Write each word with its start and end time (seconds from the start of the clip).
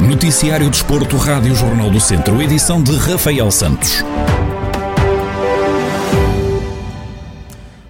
Noticiário 0.00 0.68
Desporto, 0.68 1.16
Rádio 1.16 1.54
Jornal 1.54 1.90
do 1.90 2.00
Centro, 2.00 2.42
edição 2.42 2.82
de 2.82 2.96
Rafael 2.96 3.50
Santos. 3.50 4.04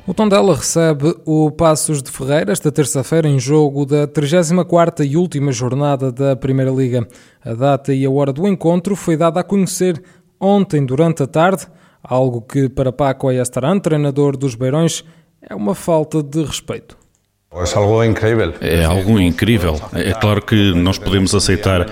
O 0.06 0.12
Tondela 0.12 0.54
recebe 0.54 1.14
o 1.24 1.50
Passos 1.50 2.02
de 2.02 2.10
Ferreira 2.10 2.52
esta 2.52 2.70
terça-feira 2.70 3.28
em 3.28 3.38
jogo 3.38 3.86
da 3.86 4.06
34ª 4.06 5.06
e 5.06 5.16
última 5.16 5.52
jornada 5.52 6.12
da 6.12 6.36
Primeira 6.36 6.70
Liga. 6.70 7.08
A 7.44 7.54
data 7.54 7.94
e 7.94 8.04
a 8.04 8.10
hora 8.10 8.32
do 8.32 8.46
encontro 8.46 8.94
foi 8.94 9.16
dada 9.16 9.40
a 9.40 9.44
conhecer 9.44 10.02
ontem 10.38 10.84
durante 10.84 11.22
a 11.22 11.26
tarde, 11.26 11.66
algo 12.02 12.42
que 12.42 12.68
para 12.68 12.92
Paco 12.92 13.28
Ayastaran, 13.28 13.78
treinador 13.78 14.36
dos 14.36 14.54
Beirões, 14.54 15.04
é 15.40 15.54
uma 15.54 15.74
falta 15.74 16.22
de 16.22 16.42
respeito. 16.42 17.01
É 17.54 17.76
algo 17.76 18.02
incrível. 18.02 18.54
É 18.62 18.84
algo 18.84 19.20
incrível. 19.20 19.80
É 19.92 20.12
claro 20.12 20.40
que 20.40 20.72
nós 20.74 20.96
podemos 20.96 21.34
aceitar 21.34 21.86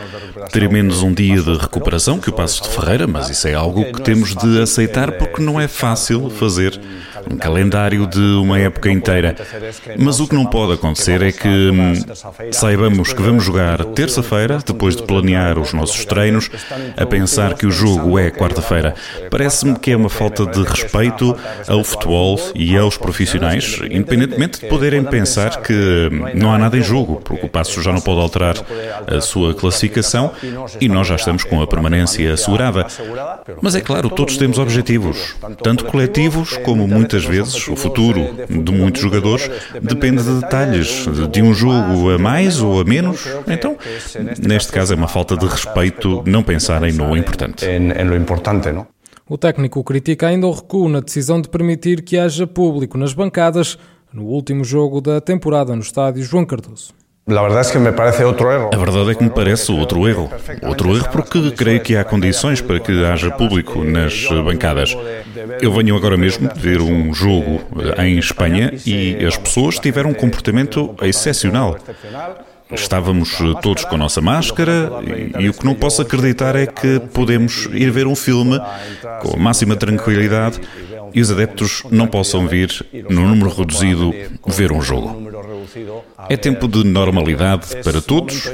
ter 0.50 0.70
menos 0.70 1.02
um 1.02 1.12
dia 1.12 1.42
de 1.42 1.54
recuperação 1.54 2.18
que 2.18 2.30
o 2.30 2.32
Passos 2.32 2.66
de 2.66 2.74
Ferreira, 2.74 3.06
mas 3.06 3.28
isso 3.28 3.46
é 3.46 3.52
algo 3.52 3.84
que 3.92 4.00
temos 4.00 4.34
de 4.34 4.62
aceitar 4.62 5.12
porque 5.12 5.42
não 5.42 5.60
é 5.60 5.68
fácil 5.68 6.30
fazer 6.30 6.80
um 7.30 7.36
calendário 7.36 8.06
de 8.06 8.18
uma 8.18 8.58
época 8.58 8.90
inteira. 8.90 9.36
Mas 9.98 10.18
o 10.18 10.26
que 10.26 10.34
não 10.34 10.46
pode 10.46 10.72
acontecer 10.72 11.20
é 11.20 11.30
que 11.30 11.48
hum, 11.48 11.92
saibamos 12.50 13.12
que 13.12 13.20
vamos 13.20 13.44
jogar 13.44 13.84
terça-feira, 13.84 14.60
depois 14.64 14.96
de 14.96 15.02
planear 15.02 15.58
os 15.58 15.74
nossos 15.74 16.06
treinos, 16.06 16.48
a 16.96 17.04
pensar 17.04 17.54
que 17.54 17.66
o 17.66 17.70
jogo 17.70 18.18
é 18.18 18.30
quarta-feira. 18.30 18.94
Parece-me 19.30 19.78
que 19.78 19.90
é 19.90 19.96
uma 19.96 20.08
falta 20.08 20.46
de 20.46 20.62
respeito 20.62 21.36
ao 21.68 21.84
futebol 21.84 22.40
e 22.54 22.76
aos 22.78 22.96
profissionais, 22.96 23.78
independentemente 23.90 24.60
de 24.60 24.66
poderem 24.66 25.04
pensar 25.04 25.49
pensar 25.50 25.62
que 25.62 26.10
não 26.34 26.52
há 26.52 26.58
nada 26.58 26.76
em 26.76 26.82
jogo, 26.82 27.20
porque 27.24 27.46
o 27.46 27.48
Passo 27.48 27.82
já 27.82 27.92
não 27.92 28.00
pode 28.00 28.20
alterar 28.20 28.56
a 29.06 29.20
sua 29.20 29.54
classificação 29.54 30.32
e 30.80 30.88
nós 30.88 31.06
já 31.06 31.16
estamos 31.16 31.44
com 31.44 31.60
a 31.60 31.66
permanência 31.66 32.32
assegurada. 32.32 32.86
Mas 33.60 33.74
é 33.74 33.80
claro, 33.80 34.08
todos 34.08 34.36
temos 34.36 34.58
objetivos, 34.58 35.36
tanto 35.62 35.84
coletivos 35.84 36.56
como 36.58 36.86
muitas 36.86 37.24
vezes 37.24 37.68
o 37.68 37.76
futuro 37.76 38.34
de 38.48 38.72
muitos 38.72 39.02
jogadores 39.02 39.50
depende 39.80 40.22
de 40.22 40.40
detalhes, 40.40 41.06
de 41.30 41.42
um 41.42 41.52
jogo 41.52 42.10
a 42.10 42.18
mais 42.18 42.60
ou 42.60 42.80
a 42.80 42.84
menos. 42.84 43.26
Então, 43.46 43.76
neste 44.38 44.72
caso, 44.72 44.92
é 44.92 44.96
uma 44.96 45.08
falta 45.08 45.36
de 45.36 45.46
respeito 45.46 46.22
não 46.26 46.42
pensarem 46.42 46.92
no 46.92 47.16
importante. 47.16 47.66
O 49.28 49.38
técnico 49.38 49.84
critica 49.84 50.26
ainda 50.26 50.48
o 50.48 50.50
recuo 50.50 50.88
na 50.88 50.98
decisão 50.98 51.40
de 51.40 51.48
permitir 51.48 52.02
que 52.02 52.18
haja 52.18 52.48
público 52.48 52.98
nas 52.98 53.12
bancadas 53.12 53.78
no 54.12 54.24
último 54.24 54.64
jogo 54.64 55.00
da 55.00 55.20
temporada 55.20 55.74
no 55.74 55.82
estádio 55.82 56.22
João 56.22 56.44
Cardoso. 56.44 56.92
A 57.28 57.42
verdade 57.42 57.68
é 57.68 57.72
que 57.72 57.78
me 57.78 57.92
parece 57.92 58.24
outro 58.24 58.50
erro. 58.50 58.70
A 58.72 58.76
verdade 58.76 59.10
é 59.10 59.14
que 59.14 59.22
me 59.22 59.30
parece 59.30 59.70
outro 59.70 60.08
erro. 60.08 60.28
Outro 60.62 60.96
erro 60.96 61.08
porque 61.12 61.50
creio 61.52 61.80
que 61.80 61.96
há 61.96 62.02
condições 62.02 62.60
para 62.60 62.80
que 62.80 63.04
haja 63.04 63.30
público 63.30 63.84
nas 63.84 64.26
bancadas. 64.44 64.96
Eu 65.60 65.72
venho 65.72 65.94
agora 65.94 66.16
mesmo 66.16 66.48
de 66.52 66.58
ver 66.58 66.80
um 66.80 67.14
jogo 67.14 67.60
em 67.98 68.18
Espanha 68.18 68.72
e 68.84 69.24
as 69.24 69.36
pessoas 69.36 69.78
tiveram 69.78 70.10
um 70.10 70.14
comportamento 70.14 70.94
excepcional. 71.02 71.76
Estávamos 72.72 73.36
todos 73.62 73.84
com 73.84 73.96
a 73.96 73.98
nossa 73.98 74.20
máscara 74.20 74.90
e, 75.04 75.44
e, 75.44 75.48
o 75.48 75.52
que 75.52 75.64
não 75.64 75.74
posso 75.74 76.02
acreditar 76.02 76.54
é 76.54 76.66
que 76.66 77.00
podemos 77.12 77.68
ir 77.72 77.90
ver 77.90 78.06
um 78.06 78.14
filme 78.14 78.60
com 79.22 79.36
a 79.36 79.36
máxima 79.36 79.74
tranquilidade 79.74 80.60
e 81.14 81.20
os 81.20 81.30
adeptos 81.30 81.82
não 81.90 82.06
possam 82.06 82.46
vir, 82.46 82.86
no 83.08 83.26
número 83.28 83.50
reduzido, 83.50 84.12
ver 84.46 84.72
um 84.72 84.80
jogo. 84.80 85.30
É 86.28 86.36
tempo 86.36 86.68
de 86.68 86.84
normalidade 86.84 87.76
para 87.82 88.00
todos 88.00 88.48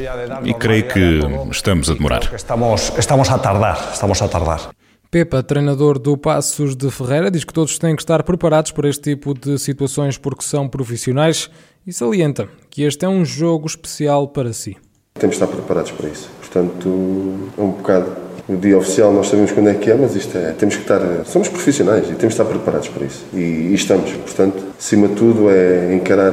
e 0.45 0.55
creio 0.55 0.89
que 0.89 1.21
estamos 1.51 1.91
a 1.91 1.95
demorar. 1.95 2.23
Estamos, 2.35 3.31
a 3.31 3.39
tardar, 3.39 3.91
estamos 3.93 4.23
a 4.23 4.29
tardar. 4.29 4.71
Pepa, 5.11 5.43
treinador 5.43 5.99
do 5.99 6.17
Passos 6.17 6.77
de 6.77 6.91
Ferreira, 6.91 7.31
diz 7.31 7.45
que 7.45 7.53
todos 7.53 7.79
têm 7.79 7.95
que 7.95 8.03
estar 8.03 8.23
preparados 8.23 8.73
para 8.73 8.89
este 8.89 9.15
tipo 9.15 9.33
de 9.33 9.59
situações 9.59 10.19
porque 10.19 10.43
são 10.43 10.69
profissionais 10.69 11.49
e 11.87 11.93
salienta 11.93 12.49
que 12.69 12.83
este 12.83 13.05
é 13.05 13.09
um 13.09 13.25
jogo 13.25 13.67
especial 13.67 14.29
para 14.29 14.53
si. 14.53 14.77
Temos 15.15 15.37
que 15.37 15.43
estar 15.43 15.47
preparados 15.47 15.93
para 15.93 16.09
isso. 16.09 16.29
Portanto, 16.41 17.51
é 17.57 17.61
um 17.61 17.71
bocado 17.71 18.26
o 18.49 18.57
dia 18.57 18.79
oficial 18.79 19.13
nós 19.13 19.29
sabemos 19.29 19.51
quando 19.53 19.69
é 19.69 19.75
que 19.75 19.91
é, 19.91 19.95
mas 19.95 20.15
isto 20.15 20.37
é, 20.39 20.53
temos 20.53 20.77
que 20.77 20.83
estar, 20.83 21.01
somos 21.25 21.49
profissionais 21.49 22.05
e 22.05 22.15
temos 22.15 22.21
que 22.21 22.27
estar 22.41 22.45
preparados 22.45 22.89
para 22.89 23.05
isso. 23.05 23.25
E, 23.35 23.39
e 23.39 23.75
estamos, 23.75 24.11
portanto, 24.13 24.63
acima 24.79 25.09
de 25.09 25.15
tudo 25.15 25.51
é 25.51 25.95
encarar 25.95 26.33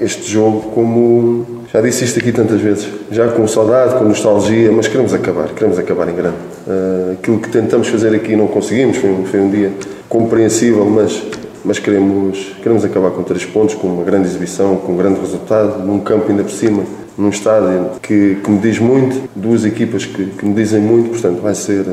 este 0.00 0.30
jogo 0.30 0.70
como, 0.70 1.46
já 1.72 1.80
disse 1.80 2.04
isto 2.04 2.18
aqui 2.18 2.32
tantas 2.32 2.60
vezes, 2.60 2.88
já 3.10 3.28
com 3.28 3.46
saudade, 3.46 3.94
com 3.96 4.04
nostalgia, 4.04 4.70
mas 4.72 4.88
queremos 4.88 5.12
acabar, 5.12 5.48
queremos 5.48 5.78
acabar 5.78 6.08
em 6.08 6.14
grande. 6.14 6.36
Uh, 6.66 7.12
aquilo 7.12 7.38
que 7.38 7.48
tentamos 7.48 7.88
fazer 7.88 8.14
aqui 8.14 8.36
não 8.36 8.46
conseguimos, 8.46 8.96
foi 8.96 9.24
foi 9.26 9.40
um 9.40 9.50
dia 9.50 9.72
compreensível, 10.08 10.84
mas 10.86 11.22
mas 11.64 11.80
queremos, 11.80 12.54
queremos 12.62 12.84
acabar 12.84 13.10
com 13.10 13.24
três 13.24 13.44
pontos, 13.44 13.74
com 13.74 13.88
uma 13.88 14.04
grande 14.04 14.28
exibição, 14.28 14.76
com 14.76 14.92
um 14.92 14.96
grande 14.96 15.18
resultado, 15.18 15.84
num 15.84 15.98
campo 15.98 16.30
ainda 16.30 16.44
por 16.44 16.52
cima 16.52 16.84
num 17.18 17.30
estádio 17.30 17.98
que, 18.00 18.36
que 18.36 18.50
me 18.50 18.58
diz 18.58 18.78
muito, 18.78 19.28
duas 19.34 19.64
equipas 19.64 20.04
que, 20.04 20.26
que 20.26 20.44
me 20.44 20.54
dizem 20.54 20.80
muito, 20.80 21.10
portanto 21.10 21.40
vai 21.40 21.54
ser, 21.54 21.84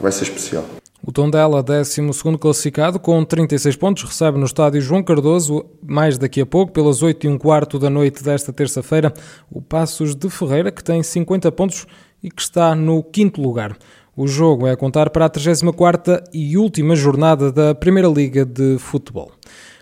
vai 0.00 0.12
ser 0.12 0.24
especial. 0.24 0.64
O 1.02 1.12
Tondela, 1.12 1.62
12 1.62 2.02
classificado, 2.38 2.98
com 2.98 3.24
36 3.24 3.76
pontos, 3.76 4.02
recebe 4.02 4.36
no 4.36 4.44
estádio 4.44 4.80
João 4.80 5.02
Cardoso, 5.02 5.64
mais 5.82 6.18
daqui 6.18 6.40
a 6.40 6.46
pouco, 6.46 6.72
pelas 6.72 7.02
8 7.02 7.24
e 7.24 7.28
um 7.30 7.38
quarto 7.38 7.78
da 7.78 7.88
noite 7.88 8.22
desta 8.22 8.52
terça-feira, 8.52 9.14
o 9.50 9.62
Passos 9.62 10.14
de 10.14 10.28
Ferreira, 10.28 10.70
que 10.70 10.84
tem 10.84 11.02
50 11.02 11.50
pontos 11.52 11.86
e 12.22 12.30
que 12.30 12.42
está 12.42 12.74
no 12.74 13.02
quinto 13.02 13.40
lugar. 13.40 13.76
O 14.14 14.26
jogo 14.26 14.66
é 14.66 14.72
a 14.72 14.76
contar 14.76 15.10
para 15.10 15.26
a 15.26 15.30
34ª 15.30 16.24
e 16.34 16.58
última 16.58 16.96
jornada 16.96 17.52
da 17.52 17.74
Primeira 17.74 18.08
Liga 18.08 18.44
de 18.44 18.76
Futebol. 18.78 19.30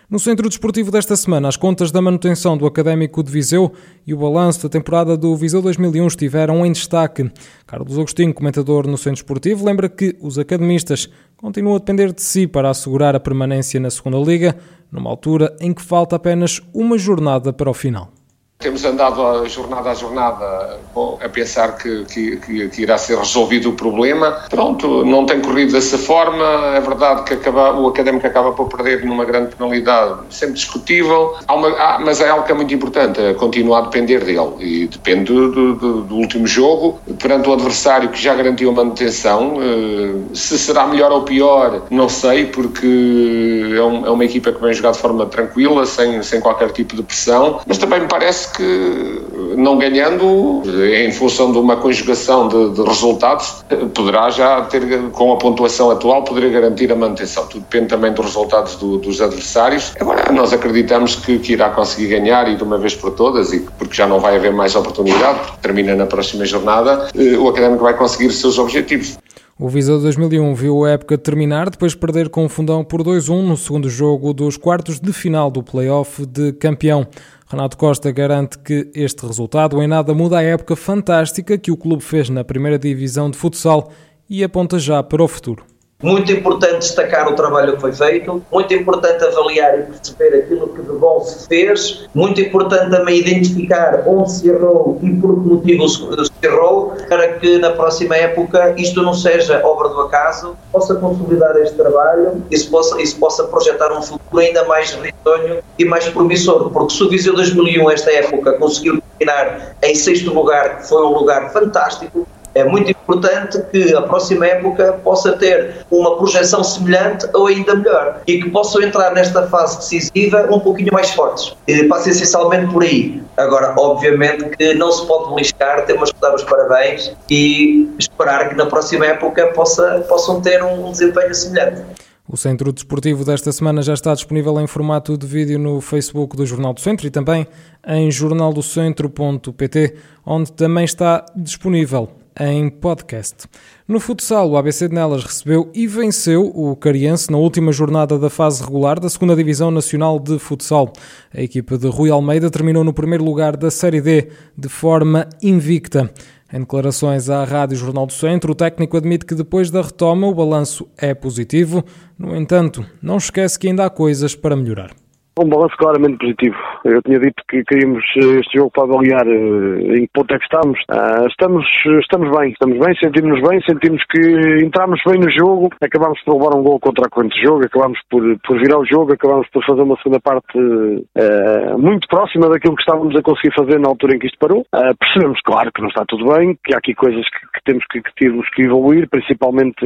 No 0.09 0.19
Centro 0.19 0.47
Desportivo 0.47 0.89
desta 0.89 1.17
semana, 1.17 1.49
as 1.49 1.57
contas 1.57 1.91
da 1.91 2.01
manutenção 2.01 2.57
do 2.57 2.65
Académico 2.65 3.21
de 3.21 3.29
Viseu 3.29 3.73
e 4.05 4.13
o 4.13 4.17
balanço 4.17 4.63
da 4.63 4.69
temporada 4.69 5.17
do 5.17 5.35
Viseu 5.35 5.61
2001 5.61 6.07
estiveram 6.07 6.65
em 6.65 6.71
destaque. 6.71 7.29
Carlos 7.65 7.97
Agostinho, 7.97 8.33
comentador 8.33 8.87
no 8.87 8.97
Centro 8.97 9.15
Desportivo, 9.15 9.65
lembra 9.65 9.89
que 9.89 10.15
os 10.21 10.39
academistas 10.39 11.09
continuam 11.35 11.75
a 11.75 11.79
depender 11.79 12.13
de 12.13 12.21
si 12.21 12.47
para 12.47 12.69
assegurar 12.69 13.17
a 13.17 13.19
permanência 13.19 13.81
na 13.81 13.89
Segunda 13.89 14.17
Liga, 14.17 14.55
numa 14.89 15.09
altura 15.09 15.53
em 15.59 15.73
que 15.73 15.81
falta 15.81 16.15
apenas 16.15 16.61
uma 16.73 16.97
jornada 16.97 17.51
para 17.51 17.69
o 17.69 17.73
final. 17.73 18.13
Temos 18.59 18.83
andado 18.83 19.47
jornada 19.47 19.91
a 19.91 19.93
jornada 19.93 20.79
bom, 20.93 21.19
a 21.23 21.29
pensar 21.29 21.77
que, 21.77 22.05
que, 22.05 22.37
que, 22.69 22.81
irá 22.81 22.97
ser 22.97 23.15
resolvido 23.15 23.69
o 23.69 23.73
problema. 23.73 24.31
Pronto, 24.49 25.05
não 25.05 25.27
tem 25.27 25.39
corrido 25.41 25.73
dessa 25.73 25.95
forma. 25.95 26.43
É 26.75 26.81
verdade 26.81 27.23
que 27.23 27.35
acaba, 27.35 27.79
o 27.79 27.87
académico 27.87 28.25
acaba 28.25 28.53
por 28.53 28.67
perder 28.67 29.05
numa 29.05 29.25
grande 29.25 29.55
penalidade, 29.55 30.21
sempre 30.31 30.55
discutível. 30.55 31.35
Há 31.47 31.53
uma, 31.53 31.69
há, 31.69 31.99
mas 31.99 32.19
é 32.19 32.29
algo 32.29 32.45
que 32.45 32.51
é 32.51 32.55
muito 32.55 32.73
importante, 32.73 33.21
é 33.21 33.35
continuar 33.35 33.77
a 33.77 33.81
depender 33.81 34.23
dele. 34.25 34.55
E 34.59 34.87
depende 34.87 35.25
do, 35.25 35.75
do, 35.75 36.01
do, 36.01 36.15
último 36.15 36.47
jogo, 36.47 36.99
perante 37.19 37.47
o 37.47 37.53
adversário 37.53 38.09
que 38.09 38.19
já 38.19 38.33
garantiu 38.33 38.71
a 38.71 38.73
manutenção. 38.73 39.57
Eh, 39.61 40.33
se 40.33 40.57
será 40.57 40.87
melhor 40.87 41.11
ou 41.11 41.21
pior, 41.21 41.83
não 41.91 42.09
sei, 42.09 42.47
porque 42.47 43.75
é, 43.77 43.83
um, 43.83 44.03
é 44.07 44.09
uma 44.09 44.25
equipa 44.25 44.51
que 44.51 44.59
vem 44.59 44.73
jogar 44.73 44.93
de 44.93 44.97
forma 44.97 45.27
tranquila, 45.27 45.85
sem, 45.85 46.23
sem 46.23 46.41
qualquer 46.41 46.71
tipo 46.71 46.95
de 46.95 47.03
pressão. 47.03 47.61
Mas 47.67 47.77
também 47.77 48.01
me 48.01 48.07
parece 48.07 48.46
que, 48.47 49.21
não 49.57 49.77
ganhando, 49.77 50.61
em 50.93 51.11
função 51.11 51.51
de 51.51 51.57
uma 51.57 51.77
conjugação 51.77 52.47
de, 52.47 52.71
de, 52.71 52.81
resultados, 52.81 53.63
poderá 53.93 54.29
já 54.29 54.61
ter, 54.63 55.09
com 55.11 55.33
a 55.33 55.37
pontuação 55.37 55.91
atual, 55.91 56.23
poderia 56.23 56.49
garantir 56.49 56.91
a 56.91 56.95
manutenção. 56.95 57.47
Tudo 57.47 57.61
depende 57.61 57.87
também 57.87 58.13
dos 58.13 58.25
resultados 58.25 58.75
do, 58.75 58.97
dos 58.97 59.21
adversários. 59.21 59.93
Agora, 59.99 60.31
nós 60.31 60.53
acreditamos 60.53 61.15
que, 61.15 61.39
que, 61.39 61.53
irá 61.53 61.69
conseguir 61.69 62.07
ganhar 62.07 62.49
e 62.49 62.55
de 62.55 62.63
uma 62.63 62.77
vez 62.77 62.95
por 62.95 63.11
todas, 63.11 63.53
e 63.53 63.59
porque 63.77 63.95
já 63.95 64.07
não 64.07 64.19
vai 64.19 64.35
haver 64.35 64.53
mais 64.53 64.75
oportunidade, 64.75 65.39
porque 65.39 65.61
termina 65.61 65.95
na 65.95 66.05
próxima 66.05 66.45
jornada, 66.45 67.09
eh, 67.15 67.37
o 67.37 67.47
Académico 67.47 67.83
vai 67.83 67.95
conseguir 67.95 68.27
os 68.27 68.39
seus 68.39 68.57
objetivos. 68.57 69.17
O 69.59 69.69
Viseu 69.69 69.99
2001 69.99 70.53
viu 70.53 70.85
a 70.85 70.91
época 70.91 71.17
terminar 71.17 71.71
depois 71.71 71.93
de 71.93 71.97
perder 71.97 72.29
com 72.29 72.45
o 72.45 72.49
Fundão 72.49 72.83
por 72.83 73.01
2-1 73.01 73.41
no 73.41 73.57
segundo 73.57 73.89
jogo 73.89 74.31
dos 74.31 74.55
quartos 74.55 74.99
de 74.99 75.11
final 75.11 75.49
do 75.49 75.63
play-off 75.63 76.27
de 76.27 76.53
campeão. 76.53 77.07
Renato 77.49 77.77
Costa 77.77 78.11
garante 78.11 78.59
que 78.59 78.91
este 78.93 79.25
resultado 79.25 79.81
em 79.81 79.87
nada 79.87 80.13
muda 80.13 80.37
a 80.37 80.43
época 80.43 80.75
fantástica 80.75 81.57
que 81.57 81.71
o 81.71 81.77
clube 81.77 82.03
fez 82.03 82.29
na 82.29 82.43
primeira 82.43 82.77
divisão 82.77 83.31
de 83.31 83.37
futsal 83.37 83.89
e 84.29 84.43
aponta 84.43 84.77
já 84.77 85.01
para 85.01 85.23
o 85.23 85.27
futuro. 85.29 85.63
Muito 86.03 86.29
importante 86.31 86.79
destacar 86.79 87.27
o 87.27 87.35
trabalho 87.35 87.75
que 87.75 87.81
foi 87.81 87.93
feito, 87.93 88.43
muito 88.51 88.71
importante 88.73 89.23
avaliar 89.23 89.79
e 89.79 89.83
perceber 89.83 90.43
aquilo 90.43 90.67
que 90.67 90.81
de 90.81 90.91
bom 90.91 91.21
se 91.21 91.47
fez, 91.47 92.05
muito 92.13 92.39
importante 92.41 92.91
também 92.91 93.17
identificar 93.19 94.03
onde 94.05 94.31
se 94.31 94.49
errou 94.49 94.99
e 95.01 95.09
por 95.15 95.41
que 95.41 95.49
motivo 95.49 95.87
se 95.87 96.03
errou, 96.43 96.93
para 97.07 97.39
que 97.39 97.57
na 97.57 97.71
próxima 97.71 98.15
época 98.15 98.75
isto 98.77 99.01
não 99.01 99.13
seja 99.13 99.65
obra 99.65 99.87
do 99.89 100.01
acaso, 100.01 100.55
possa 100.71 100.93
consolidar 100.95 101.55
este 101.57 101.75
trabalho 101.77 102.43
e 102.51 102.57
se 102.57 102.67
possa, 102.69 103.01
e 103.01 103.07
se 103.07 103.15
possa 103.15 103.45
projetar 103.45 103.91
um 103.97 104.01
futuro 104.01 104.16
ainda 104.35 104.65
mais 104.65 104.91
risonho 104.91 105.59
e 105.77 105.85
mais 105.85 106.07
promissor, 106.09 106.69
porque 106.71 106.93
se 106.93 107.03
o 107.03 107.09
Viseu 107.09 107.33
2001, 107.35 107.91
esta 107.91 108.11
época, 108.11 108.53
conseguiu 108.53 109.01
terminar 109.17 109.75
em 109.81 109.95
sexto 109.95 110.33
lugar, 110.33 110.77
que 110.77 110.87
foi 110.87 111.05
um 111.05 111.13
lugar 111.13 111.51
fantástico, 111.51 112.27
é 112.57 112.63
muito 112.63 112.89
importante 112.89 113.61
que 113.71 113.93
a 113.93 114.01
próxima 114.01 114.47
época 114.47 114.93
possa 115.03 115.33
ter 115.33 115.85
uma 115.91 116.17
projeção 116.17 116.63
semelhante 116.63 117.27
ou 117.33 117.45
ainda 117.45 117.75
melhor 117.75 118.21
e 118.25 118.41
que 118.41 118.49
possam 118.49 118.81
entrar 118.81 119.13
nesta 119.13 119.47
fase 119.47 119.77
decisiva 119.77 120.47
um 120.49 120.59
pouquinho 120.59 120.91
mais 120.91 121.11
fortes. 121.11 121.55
E 121.67 121.83
passa 121.83 122.09
essencialmente 122.09 122.73
por 122.73 122.81
aí. 122.81 123.21
Agora, 123.37 123.75
obviamente 123.77 124.45
que 124.57 124.73
não 124.73 124.91
se 124.91 125.05
pode 125.05 125.35
beliscar, 125.35 125.85
temos 125.85 126.11
que 126.11 126.19
dar 126.19 126.33
os 126.33 126.43
parabéns 126.43 127.15
e 127.29 127.87
esperar 127.99 128.49
que 128.49 128.55
na 128.55 128.65
próxima 128.65 129.05
época 129.05 129.47
possa, 129.53 130.03
possam 130.09 130.41
ter 130.41 130.63
um 130.63 130.91
desempenho 130.91 131.35
semelhante. 131.35 131.83
O 132.29 132.35
Centro 132.35 132.73
Desportivo 132.73 133.23
desta 133.23 133.53
semana 133.53 133.81
já 133.81 133.93
está 133.93 134.13
disponível 134.13 134.59
em 134.59 134.67
formato 134.67 135.17
de 135.17 135.25
vídeo 135.25 135.57
no 135.57 135.79
Facebook 135.79 136.35
do 136.35 136.45
Jornal 136.45 136.73
do 136.73 136.81
Centro 136.81 137.07
e 137.07 137.09
também 137.09 137.47
em 137.87 138.11
jornaldocentro.pt, 138.11 139.95
onde 140.25 140.51
também 140.51 140.83
está 140.83 141.23
disponível 141.33 142.09
em 142.37 142.69
podcast. 142.69 143.47
No 143.87 143.99
futsal, 144.01 144.49
o 144.49 144.57
ABC 144.57 144.89
de 144.89 144.93
Nelas 144.93 145.23
recebeu 145.23 145.71
e 145.73 145.87
venceu 145.87 146.51
o 146.53 146.75
Cariense 146.75 147.31
na 147.31 147.37
última 147.37 147.71
jornada 147.71 148.19
da 148.19 148.29
fase 148.29 148.61
regular 148.61 148.99
da 148.99 149.07
2 149.07 149.37
Divisão 149.37 149.71
Nacional 149.71 150.19
de 150.19 150.37
Futsal. 150.37 150.91
A 151.33 151.41
equipa 151.41 151.77
de 151.77 151.87
Rui 151.87 152.09
Almeida 152.09 152.51
terminou 152.51 152.83
no 152.83 152.93
primeiro 152.93 153.23
lugar 153.23 153.55
da 153.55 153.71
Série 153.71 154.01
D 154.01 154.27
de 154.57 154.67
forma 154.67 155.27
invicta. 155.41 156.11
Em 156.51 156.61
declarações 156.61 157.29
à 157.29 157.43
Rádio 157.43 157.75
Jornal 157.75 158.05
do 158.05 158.13
Centro, 158.13 158.53
o 158.53 158.55
técnico 158.55 158.95
admite 158.95 159.25
que 159.25 159.35
depois 159.35 159.69
da 159.69 159.81
retoma 159.81 160.27
o 160.27 160.33
balanço 160.33 160.87
é 160.97 161.13
positivo. 161.13 161.83
No 162.17 162.35
entanto, 162.35 162.85
não 163.01 163.17
esquece 163.17 163.59
que 163.59 163.67
ainda 163.67 163.85
há 163.85 163.89
coisas 163.89 164.33
para 164.33 164.55
melhorar. 164.55 164.91
Um 165.39 165.49
balanço 165.49 165.77
claramente 165.77 166.17
positivo. 166.17 166.57
Eu 166.83 166.99
tinha 167.03 167.19
dito 167.19 167.43
que 167.47 167.63
queríamos 167.63 168.03
eh, 168.17 168.39
este 168.39 168.57
jogo 168.57 168.71
para 168.71 168.85
avaliar 168.85 169.27
eh, 169.27 169.97
em 169.97 170.01
que 170.07 170.09
ponto 170.11 170.33
é 170.33 170.39
que 170.39 170.45
estamos. 170.45 170.79
Ah, 170.89 171.25
estamos, 171.29 171.63
estamos 172.01 172.35
bem, 172.35 172.49
estamos 172.49 172.79
bem, 172.79 172.95
sentimos-nos 172.95 173.47
bem, 173.47 173.61
sentimos 173.61 174.03
que 174.09 174.65
entramos 174.65 174.99
bem 175.05 175.19
no 175.19 175.29
jogo, 175.29 175.69
acabámos 175.79 176.19
por 176.23 176.33
roubar 176.33 176.57
um 176.57 176.63
gol 176.63 176.79
contra 176.79 177.05
a 177.05 177.09
corrente 177.09 177.35
de 177.35 177.45
jogo, 177.45 177.63
acabámos 177.63 177.99
por, 178.09 178.23
por 178.39 178.57
virar 178.57 178.79
o 178.79 178.85
jogo, 178.85 179.13
acabámos 179.13 179.47
por 179.49 179.63
fazer 179.63 179.81
uma 179.83 179.97
segunda 179.97 180.19
parte 180.19 180.57
uh, 180.57 181.77
muito 181.77 182.07
próxima 182.07 182.49
daquilo 182.49 182.75
que 182.75 182.81
estávamos 182.81 183.15
a 183.15 183.21
conseguir 183.21 183.53
fazer 183.53 183.79
na 183.79 183.89
altura 183.89 184.15
em 184.15 184.19
que 184.19 184.25
isto 184.25 184.39
parou. 184.39 184.61
Uh, 184.73 184.97
percebemos, 184.97 185.39
claro, 185.41 185.71
que 185.71 185.81
não 185.81 185.89
está 185.89 186.03
tudo 186.07 186.33
bem, 186.33 186.57
que 186.65 186.73
há 186.73 186.79
aqui 186.79 186.95
coisas 186.95 187.23
que, 187.29 187.39
que 187.53 187.63
temos 187.63 187.85
que, 187.91 188.01
que 188.01 188.15
termos 188.15 188.49
que 188.55 188.63
evoluir, 188.63 189.07
principalmente 189.07 189.85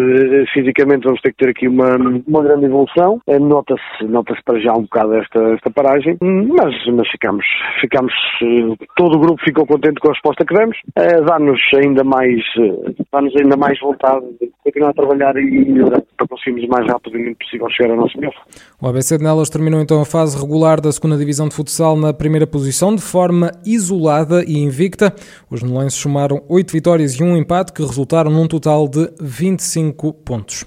fisicamente 0.54 1.04
vamos 1.04 1.20
ter 1.20 1.32
que 1.32 1.44
ter 1.44 1.50
aqui 1.50 1.68
uma, 1.68 1.98
uma 2.26 2.42
grande 2.42 2.68
evolução. 2.68 3.20
Nota-se 3.28 4.06
nota 4.06 4.34
para 4.46 4.60
já 4.60 4.74
um 4.74 4.84
bocado 4.84 5.16
esta 5.16 5.41
esta, 5.54 5.70
paragem, 5.70 6.18
mas, 6.22 6.74
mas 6.94 7.08
ficamos, 7.10 7.46
ficamos, 7.80 8.14
eh, 8.42 8.86
todo 8.96 9.16
o 9.16 9.20
grupo 9.20 9.42
ficou 9.44 9.66
contente 9.66 10.00
com 10.00 10.10
a 10.10 10.14
resposta 10.14 10.46
que 10.46 10.54
demos, 10.54 10.78
uh, 10.98 11.26
dá-nos 11.26 11.60
ainda 11.76 12.04
mais, 12.04 12.42
uh, 12.58 12.96
dá-nos 13.12 13.36
ainda 13.36 13.58
mais 13.58 13.80
vontade 13.80 14.26
de 14.40 14.52
continuar 14.64 14.90
a 14.90 14.94
trabalhar 14.94 15.36
e 15.38 15.66
melhorar 15.66 16.02
para 16.18 16.28
conseguirmos 16.28 16.68
mais 16.70 16.88
rapidamente 16.88 17.36
possível 17.36 17.70
chegar 17.70 17.92
ao 17.92 17.98
nosso 17.98 18.18
melhor. 18.18 18.34
O 18.82 18.88
ABC 18.88 19.18
de 19.18 19.24
Nelas 19.24 19.50
terminou 19.50 19.82
então 19.82 20.02
a 20.02 20.06
fase 20.06 20.40
regular 20.40 20.80
da 20.80 20.92
segunda 20.92 21.18
divisão 21.18 21.48
de 21.48 21.56
futsal 21.56 21.96
na 21.98 22.14
primeira 22.14 22.48
posição, 22.48 22.96
de 22.96 23.02
forma 23.02 23.52
isolada 23.66 24.44
e 24.44 24.58
invicta. 24.58 25.14
Os 25.50 25.64
nelenses 25.64 26.00
somaram 26.00 26.44
8 26.50 26.72
vitórias 26.72 27.14
e 27.14 27.24
um 27.24 27.36
empate, 27.38 27.74
que 27.74 27.82
resultaram 27.82 28.32
num 28.32 28.48
total 28.48 28.88
de 28.88 29.10
25 29.22 30.14
pontos. 30.14 30.66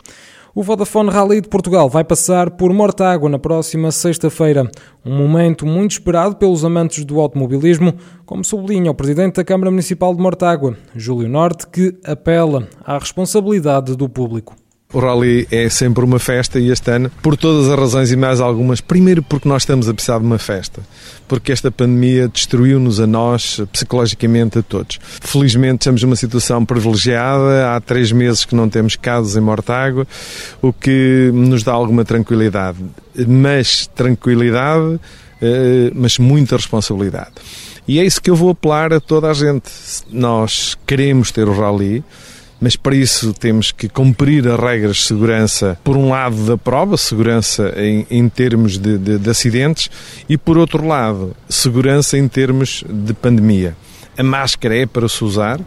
O 0.56 0.62
Vodafone 0.62 1.10
Rally 1.10 1.40
de 1.40 1.48
Portugal 1.48 1.88
vai 1.88 2.04
passar 2.04 2.48
por 2.48 2.72
Mortágua 2.72 3.28
na 3.28 3.40
próxima 3.40 3.90
sexta-feira. 3.90 4.70
Um 5.04 5.16
momento 5.16 5.66
muito 5.66 5.90
esperado 5.90 6.36
pelos 6.36 6.64
amantes 6.64 7.04
do 7.04 7.20
automobilismo, 7.20 7.92
como 8.24 8.44
sublinha 8.44 8.92
o 8.92 8.94
presidente 8.94 9.34
da 9.34 9.44
Câmara 9.44 9.68
Municipal 9.68 10.14
de 10.14 10.22
Mortágua, 10.22 10.76
Júlio 10.94 11.28
Norte, 11.28 11.66
que 11.66 11.98
apela 12.04 12.68
à 12.84 12.96
responsabilidade 12.96 13.96
do 13.96 14.08
público. 14.08 14.54
O 14.94 15.00
Rally 15.00 15.48
é 15.50 15.68
sempre 15.68 16.04
uma 16.04 16.20
festa 16.20 16.60
e 16.60 16.70
este 16.70 16.88
ano, 16.88 17.10
por 17.20 17.36
todas 17.36 17.68
as 17.68 17.76
razões 17.76 18.12
e 18.12 18.16
mais 18.16 18.40
algumas, 18.40 18.80
primeiro 18.80 19.24
porque 19.24 19.48
nós 19.48 19.62
estamos 19.62 19.88
a 19.88 19.92
precisar 19.92 20.20
de 20.20 20.24
uma 20.24 20.38
festa, 20.38 20.82
porque 21.26 21.50
esta 21.50 21.68
pandemia 21.68 22.28
destruiu-nos 22.28 23.00
a 23.00 23.06
nós, 23.06 23.60
psicologicamente 23.72 24.60
a 24.60 24.62
todos. 24.62 25.00
Felizmente 25.02 25.80
estamos 25.80 26.00
numa 26.04 26.14
situação 26.14 26.64
privilegiada, 26.64 27.74
há 27.74 27.80
três 27.80 28.12
meses 28.12 28.44
que 28.44 28.54
não 28.54 28.68
temos 28.68 28.94
casos 28.94 29.36
em 29.36 29.40
Mortágua, 29.40 30.06
o 30.62 30.72
que 30.72 31.28
nos 31.34 31.64
dá 31.64 31.72
alguma 31.72 32.04
tranquilidade, 32.04 32.78
mas 33.26 33.88
tranquilidade, 33.88 35.00
eh, 35.42 35.90
mas 35.92 36.18
muita 36.18 36.54
responsabilidade. 36.54 37.32
E 37.88 37.98
é 37.98 38.04
isso 38.04 38.22
que 38.22 38.30
eu 38.30 38.36
vou 38.36 38.50
apelar 38.50 38.92
a 38.92 39.00
toda 39.00 39.28
a 39.28 39.34
gente. 39.34 39.72
Nós 40.08 40.78
queremos 40.86 41.32
ter 41.32 41.48
o 41.48 41.52
Rally, 41.52 42.04
mas 42.64 42.76
para 42.76 42.96
isso 42.96 43.34
temos 43.34 43.70
que 43.70 43.90
cumprir 43.90 44.48
as 44.48 44.58
regras 44.58 44.96
de 44.96 45.02
segurança, 45.02 45.78
por 45.84 45.98
um 45.98 46.08
lado 46.08 46.46
da 46.46 46.56
prova, 46.56 46.96
segurança 46.96 47.74
em, 47.76 48.06
em 48.10 48.26
termos 48.26 48.78
de, 48.78 48.96
de, 48.96 49.18
de 49.18 49.30
acidentes, 49.30 49.90
e 50.26 50.38
por 50.38 50.56
outro 50.56 50.86
lado, 50.86 51.36
segurança 51.46 52.16
em 52.16 52.26
termos 52.26 52.82
de 52.88 53.12
pandemia. 53.12 53.76
A 54.16 54.22
máscara 54.22 54.74
é 54.78 54.86
para 54.86 55.06
se 55.10 55.22
usar, 55.22 55.60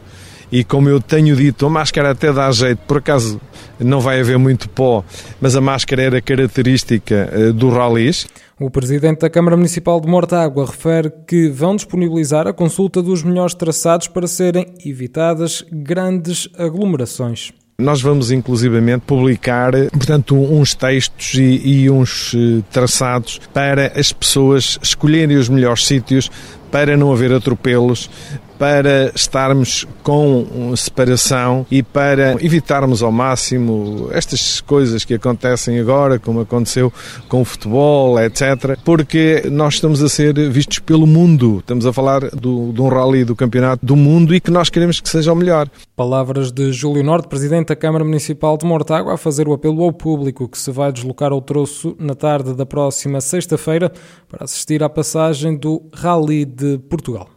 e 0.52 0.64
como 0.64 0.90
eu 0.90 1.00
tenho 1.00 1.36
dito, 1.36 1.68
a 1.68 1.70
máscara 1.70 2.10
até 2.10 2.34
dá 2.34 2.50
jeito, 2.50 2.80
por 2.88 2.98
acaso 2.98 3.40
não 3.80 4.00
vai 4.00 4.20
haver 4.20 4.40
muito 4.40 4.68
pó, 4.68 5.06
mas 5.40 5.56
a 5.56 5.62
máscara 5.62 6.02
era 6.02 6.20
característica 6.20 7.30
eh, 7.32 7.52
do 7.52 7.70
ralis. 7.70 8.28
O 8.60 8.72
presidente 8.72 9.20
da 9.20 9.30
Câmara 9.30 9.56
Municipal 9.56 10.02
de 10.02 10.08
Mortágua 10.08 10.66
refere 10.66 11.12
que 11.28 11.48
vão 11.48 11.76
disponibilizar 11.76 12.48
a 12.48 12.54
consulta 12.54 13.04
dos 13.04 13.22
melhores 13.22 13.54
traçados 13.54 14.08
para 14.08 14.26
serem 14.26 14.74
evitadas 14.84 15.64
grandes 15.72 16.50
aglomerações. 16.58 17.52
Nós 17.80 18.02
vamos 18.02 18.32
inclusivamente 18.32 19.04
publicar, 19.06 19.74
portanto, 19.92 20.36
uns 20.36 20.74
textos 20.74 21.36
e, 21.36 21.84
e, 21.84 21.90
uns 21.92 22.34
eh, 22.34 22.64
traçados 22.72 23.40
para 23.54 23.94
as 23.96 24.12
pessoas 24.12 24.80
escolherem 24.82 25.38
os 25.38 25.48
melhores 25.48 25.86
sítios 25.86 26.32
para 26.72 26.98
não 26.98 27.14
haver 27.14 27.32
atropelos, 27.32 28.10
para 28.58 29.12
estarmos 29.16 29.86
com 30.04 30.76
separação 30.76 31.66
e 31.70 31.84
para 31.84 32.44
evitarmos 32.44 33.04
ao 33.04 33.12
máximo 33.12 34.10
estas 34.12 34.62
coisas 34.62 35.06
que 35.06 35.14
acontecem 35.14 35.80
agora, 35.80 36.20
como 36.20 36.42
aconteceu 36.42 36.92
com 37.28 37.42
o 37.42 37.46
futebol, 37.46 38.20
etc. 38.20 38.78
Porque 38.84 39.44
nós 39.52 39.76
estamos 39.76 40.02
a 40.02 40.10
ser 40.10 40.34
vistos 40.50 40.80
pelo 40.80 41.06
mundo. 41.06 41.60
Estamos 41.60 41.86
a 41.86 41.94
falar 41.94 42.30
do, 42.30 42.72
de 42.72 42.82
um 42.82 42.88
rally 42.88 43.24
do 43.24 43.36
campeonato 43.36 43.86
do 43.86 43.96
mundo 43.96 44.34
e 44.34 44.40
que 44.40 44.52
nós 44.52 44.70
queremos 44.70 45.00
que 45.00 45.10
seja 45.10 45.32
o 45.32 45.36
melhor. 45.36 45.70
Palavras 45.96 46.52
de 46.52 46.72
Júlio 46.72 47.04
Norte, 47.04 47.28
presidente 47.28 47.68
da 47.68 47.76
Câmara 47.76 48.04
Municipal 48.04 48.58
de 48.58 48.66
Mortágua, 48.66 49.14
a 49.14 49.18
fazer 49.18 49.48
o 49.48 49.54
apelo 49.54 49.84
ao 49.84 49.94
público 49.94 50.48
que 50.48 50.58
se 50.58 50.72
vai 50.72 50.92
deslocar 50.92 51.32
ao 51.32 51.42
troço 51.42 51.96
na 52.00 52.16
tarde 52.16 52.54
da 52.54 52.66
próxima 52.66 53.22
sexta-feira 53.22 53.92
para 54.28 54.44
assistir 54.44 54.84
à 54.84 54.90
passagem 54.90 55.56
do 55.56 55.84
Rally 55.94 56.46
de 56.46 56.78
Portugal. 56.90 57.30